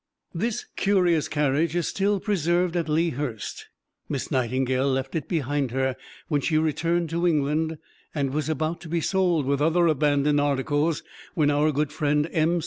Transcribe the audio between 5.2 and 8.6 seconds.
behind her when she returned to England, and it was